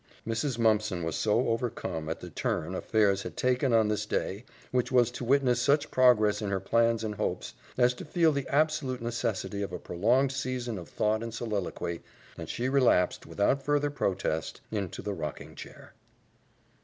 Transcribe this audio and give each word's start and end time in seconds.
Mrs. 0.27 0.57
Mumpson 0.57 1.03
was 1.03 1.15
so 1.15 1.49
overcome 1.49 2.09
at 2.09 2.21
the 2.21 2.31
turn 2.31 2.73
affairs 2.73 3.21
had 3.21 3.37
taken 3.37 3.71
on 3.71 3.87
this 3.87 4.07
day, 4.07 4.45
which 4.71 4.91
was 4.91 5.11
to 5.11 5.23
witness 5.23 5.61
such 5.61 5.91
progress 5.91 6.41
in 6.41 6.49
her 6.49 6.59
plans 6.59 7.03
and 7.03 7.13
hopes, 7.13 7.53
as 7.77 7.93
to 7.93 8.03
feel 8.03 8.31
the 8.31 8.47
absolute 8.47 8.99
necessity 8.99 9.61
of 9.61 9.71
a 9.71 9.77
prolonged 9.77 10.31
season 10.31 10.79
of 10.79 10.89
thought 10.89 11.21
and 11.21 11.35
soliloquy, 11.35 12.01
and 12.35 12.49
she 12.49 12.67
relapsed, 12.67 13.27
without 13.27 13.61
further 13.61 13.91
protest, 13.91 14.59
into 14.71 15.03
the 15.03 15.13
rocking 15.13 15.53
chair. 15.53 15.93